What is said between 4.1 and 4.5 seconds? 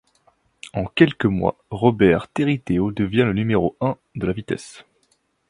de la